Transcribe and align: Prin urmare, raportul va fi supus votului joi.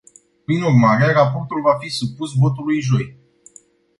Prin 0.47 0.61
urmare, 0.69 1.11
raportul 1.13 1.61
va 1.61 1.73
fi 1.77 1.89
supus 1.89 2.33
votului 2.37 2.81
joi. 2.81 3.15